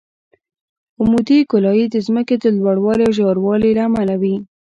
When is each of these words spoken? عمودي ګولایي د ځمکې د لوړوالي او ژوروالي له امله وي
عمودي 0.99 1.39
ګولایي 1.51 1.85
د 1.89 1.95
ځمکې 2.07 2.35
د 2.39 2.45
لوړوالي 2.57 3.03
او 3.07 3.15
ژوروالي 3.17 3.71
له 3.77 3.81
امله 3.87 4.15
وي 4.21 4.35